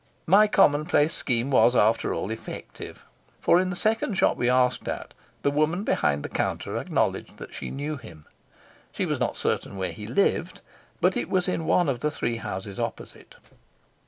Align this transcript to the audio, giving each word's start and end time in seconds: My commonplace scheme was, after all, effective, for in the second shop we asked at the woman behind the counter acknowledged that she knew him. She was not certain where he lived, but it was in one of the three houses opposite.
My 0.25 0.47
commonplace 0.47 1.13
scheme 1.13 1.51
was, 1.51 1.75
after 1.75 2.11
all, 2.11 2.31
effective, 2.31 3.05
for 3.39 3.59
in 3.59 3.69
the 3.69 3.75
second 3.75 4.15
shop 4.15 4.35
we 4.35 4.49
asked 4.49 4.87
at 4.87 5.13
the 5.43 5.51
woman 5.51 5.83
behind 5.83 6.23
the 6.23 6.27
counter 6.27 6.75
acknowledged 6.77 7.37
that 7.37 7.53
she 7.53 7.69
knew 7.69 7.97
him. 7.97 8.25
She 8.91 9.05
was 9.05 9.19
not 9.19 9.37
certain 9.37 9.77
where 9.77 9.91
he 9.91 10.07
lived, 10.07 10.61
but 11.01 11.15
it 11.15 11.29
was 11.29 11.47
in 11.47 11.65
one 11.65 11.87
of 11.87 11.99
the 11.99 12.09
three 12.09 12.37
houses 12.37 12.79
opposite. 12.79 13.35